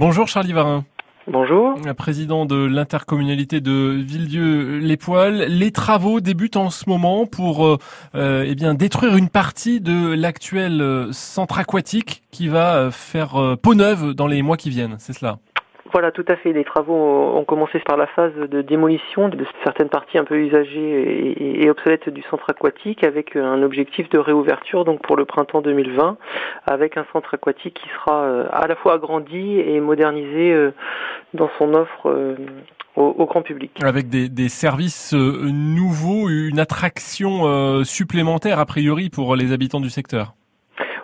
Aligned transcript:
Bonjour 0.00 0.28
Charlie 0.28 0.54
Varin. 0.54 0.86
Bonjour. 1.26 1.78
Président 1.94 2.46
de 2.46 2.56
l'intercommunalité 2.56 3.60
de 3.60 4.02
Villedieu-les-Poils. 4.02 5.44
Les 5.46 5.72
travaux 5.72 6.20
débutent 6.20 6.56
en 6.56 6.70
ce 6.70 6.88
moment 6.88 7.26
pour 7.26 7.66
euh, 7.66 7.76
euh, 8.14 8.46
eh 8.48 8.54
bien 8.54 8.72
détruire 8.72 9.18
une 9.18 9.28
partie 9.28 9.82
de 9.82 10.14
l'actuel 10.14 10.80
euh, 10.80 11.12
centre 11.12 11.58
aquatique 11.58 12.22
qui 12.30 12.48
va 12.48 12.90
faire 12.90 13.58
peau 13.60 13.74
neuve 13.74 14.14
dans 14.14 14.26
les 14.26 14.40
mois 14.40 14.56
qui 14.56 14.70
viennent. 14.70 14.96
C'est 14.98 15.12
cela 15.12 15.38
voilà, 15.92 16.12
tout 16.12 16.24
à 16.28 16.36
fait. 16.36 16.52
Les 16.52 16.64
travaux 16.64 16.94
ont 16.94 17.44
commencé 17.44 17.80
par 17.80 17.96
la 17.96 18.06
phase 18.06 18.34
de 18.34 18.62
démolition 18.62 19.28
de 19.28 19.44
certaines 19.64 19.88
parties 19.88 20.18
un 20.18 20.24
peu 20.24 20.36
usagées 20.36 21.62
et, 21.62 21.70
obsolètes 21.70 22.08
du 22.08 22.22
centre 22.22 22.50
aquatique 22.50 23.04
avec 23.04 23.36
un 23.36 23.62
objectif 23.62 24.08
de 24.08 24.18
réouverture 24.18 24.84
donc 24.84 25.02
pour 25.02 25.16
le 25.16 25.24
printemps 25.24 25.60
2020 25.60 26.16
avec 26.66 26.96
un 26.96 27.06
centre 27.12 27.34
aquatique 27.34 27.74
qui 27.74 27.88
sera 27.90 28.22
euh, 28.22 28.46
à 28.52 28.66
la 28.66 28.74
fois 28.76 28.94
agrandi 28.94 29.60
et 29.60 29.80
modernisé 29.80 30.52
euh, 30.52 30.72
dans 31.34 31.50
son 31.58 31.74
offre 31.74 32.08
euh, 32.08 32.34
au, 32.96 33.24
grand 33.26 33.42
public. 33.42 33.70
Avec 33.82 34.08
des, 34.08 34.48
services 34.48 35.12
nouveaux, 35.14 36.28
une 36.28 36.58
attraction 36.58 37.84
supplémentaire 37.84 38.58
a 38.58 38.66
priori 38.66 39.08
pour 39.10 39.36
les 39.36 39.52
habitants 39.52 39.80
du 39.80 39.90
secteur. 39.90 40.34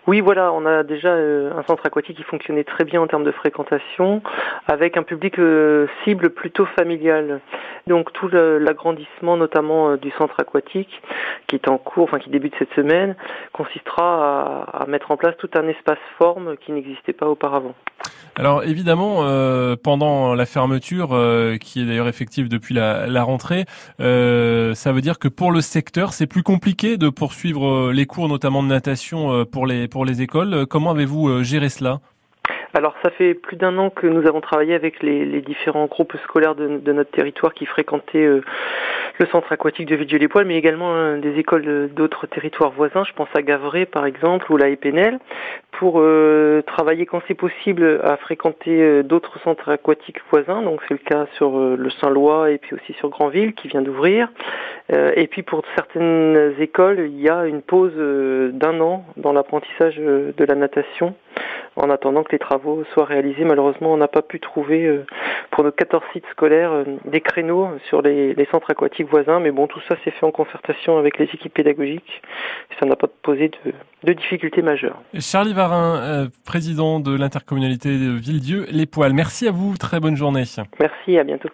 Oui, 0.07 0.21
voilà, 0.21 0.53
on 0.53 0.65
a 0.67 0.85
déjà 0.85 1.09
euh, 1.09 1.51
un 1.59 1.65
centre 1.65 1.85
aquatique 1.85 2.17
qui 2.17 2.23
fonctionnait 2.23 2.63
très 2.63 2.85
bien 2.85 3.01
en 3.01 3.09
termes 3.09 3.25
de 3.25 3.33
fréquentation, 3.33 4.23
avec 4.69 4.97
un 4.97 5.03
public 5.03 5.37
euh, 5.41 5.89
cible 6.05 6.31
plutôt 6.31 6.65
familial. 6.79 7.41
Donc 7.87 8.13
tout 8.13 8.29
l'agrandissement, 8.29 9.37
notamment 9.37 9.91
euh, 9.91 9.97
du 9.97 10.11
centre 10.19 10.35
aquatique, 10.39 10.91
qui 11.47 11.57
est 11.57 11.69
en 11.69 11.79
cours, 11.79 12.05
enfin 12.05 12.19
qui 12.19 12.31
débute 12.31 12.55
cette 12.59 12.73
semaine, 12.75 13.17
consistera 13.53 14.65
à, 14.73 14.87
mettre 14.87 15.11
en 15.11 15.17
place 15.17 15.37
tout 15.39 15.51
un 15.55 15.69
espace 15.69 15.99
forme 16.19 16.57
qui 16.57 16.73
n'existait 16.73 17.13
pas 17.13 17.29
auparavant. 17.29 17.75
Alors 18.37 18.65
évidemment, 18.65 19.25
pendant 19.83 20.35
la 20.35 20.47
fermeture, 20.47 21.09
qui 21.61 21.81
est 21.81 21.87
d'ailleurs 21.87 22.09
effective 22.09 22.49
depuis 22.49 22.75
la, 22.75 23.07
la 23.07 23.23
rentrée, 23.23 23.65
ça 23.99 24.93
veut 24.93 25.01
dire 25.01 25.19
que 25.19 25.29
pour 25.29 25.53
le 25.53 25.61
secteur, 25.61 26.13
c'est 26.13 26.27
plus 26.27 26.43
compliqué 26.43 26.99
de 26.99 27.09
poursuivre 27.09 27.93
les 27.93 28.05
cours, 28.05 28.29
notamment 28.29 28.63
de 28.63 28.69
natation, 28.69 29.47
pour 29.47 29.67
les 29.67 29.89
pour 29.89 30.05
les 30.05 30.23
écoles. 30.23 30.55
Euh, 30.55 30.67
comment 30.67 30.91
avez-vous 30.91 31.29
euh, 31.29 31.43
géré 31.43 31.69
cela? 31.69 32.01
Alors 32.77 32.95
ça 33.03 33.11
fait 33.11 33.33
plus 33.33 33.57
d'un 33.57 33.79
an 33.79 33.89
que 33.89 34.07
nous 34.07 34.27
avons 34.29 34.43
travaillé 34.43 34.75
avec 34.75 35.03
les, 35.03 35.41
différents 35.41 35.87
groupes 35.87 36.15
scolaires 36.23 36.55
de, 36.55 36.93
notre 36.93 37.11
territoire 37.11 37.55
qui 37.55 37.65
fréquentaient 37.65 38.19
euh, 38.19 38.43
le 39.19 39.27
centre 39.29 39.51
aquatique 39.51 39.89
de 39.89 39.97
Vidieu-les-Poils, 39.97 40.45
mais 40.45 40.57
également 40.57 41.17
des 41.17 41.39
écoles 41.39 41.89
d'autres 41.95 42.27
territoires 42.27 42.71
voisins. 42.71 43.03
Je 43.05 43.15
pense 43.15 43.29
à 43.35 43.41
Gavray 43.41 43.87
par 43.87 44.05
exemple 44.05 44.53
ou 44.53 44.59
la 44.59 44.69
Épinel, 44.69 45.19
pour 45.79 46.03
travailler 46.67 47.07
quand 47.07 47.21
c'est 47.29 47.35
possible 47.35 48.01
à 48.03 48.17
fréquenter 48.17 49.03
d'autres 49.03 49.39
centres 49.41 49.71
aquatiques 49.71 50.21
voisins. 50.31 50.63
Donc 50.63 50.81
c'est 50.89 50.95
le 50.95 50.99
cas 50.99 51.27
sur 51.37 51.59
le 51.59 51.91
Saint-Lois 51.91 52.51
et 52.51 52.59
puis 52.59 52.75
aussi 52.75 52.93
sur 52.95 53.09
Grandville 53.09 53.55
qui 53.55 53.69
vient 53.69 53.83
d'ouvrir. 53.83 54.29
Euh, 54.93 55.13
et 55.17 55.27
puis 55.27 55.43
pour 55.43 55.63
certaines 55.75 56.55
écoles, 56.61 57.11
il 57.11 57.21
y 57.21 57.29
a 57.29 57.47
une 57.47 57.63
pause 57.63 57.93
euh, 57.97 58.51
d'un 58.53 58.81
an 58.81 59.05
dans 59.17 59.33
l'apprentissage 59.33 59.97
euh, 59.99 60.33
de 60.37 60.45
la 60.45 60.55
natation 60.55 61.15
en 61.75 61.91
attendant 61.91 62.23
que 62.23 62.33
les 62.33 62.39
travaux 62.39 62.85
soient 62.95 63.05
réalisés. 63.05 63.45
Malheureusement, 63.45 63.93
on 63.93 63.97
n'a 63.97 64.09
pas 64.09 64.23
pu 64.23 64.41
trouver 64.41 65.03
pour 65.51 65.63
nos 65.63 65.71
14 65.71 66.03
sites 66.15 66.25
scolaires 66.31 66.73
des 67.05 67.21
créneaux 67.21 67.69
sur 67.91 68.01
les, 68.01 68.35
centres 68.51 68.71
aquatiques 68.71 69.11
voisins, 69.11 69.41
mais 69.41 69.51
bon, 69.51 69.67
tout 69.67 69.81
ça 69.87 69.95
s'est 70.03 70.11
fait 70.11 70.25
en 70.25 70.31
concertation 70.31 70.97
avec 70.97 71.19
les 71.19 71.27
équipes 71.27 71.53
pédagogiques. 71.53 72.23
Ça 72.81 72.87
n'a 72.87 72.97
pas 72.97 73.09
posé 73.23 73.51
de, 73.51 73.75
de, 74.05 74.13
difficultés 74.15 74.63
majeures. 74.63 74.99
Charlie 75.21 75.53
Varin, 75.69 76.29
président 76.45 77.01
de 77.01 77.17
l'intercommunalité 77.17 77.99
de 77.99 78.11
Villedieu, 78.11 78.67
Les 78.71 78.87
Poils. 78.87 79.13
Merci 79.13 79.49
à 79.49 79.51
vous, 79.51 79.77
très 79.77 79.99
bonne 79.99 80.17
journée. 80.17 80.45
Merci, 80.79 81.19
à 81.19 81.25
bientôt. 81.25 81.45